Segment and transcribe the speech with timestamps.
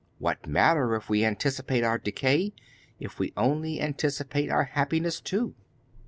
[0.17, 2.53] What matter if we anticipate our decay,
[2.99, 5.53] if we only anticipate our happiness too?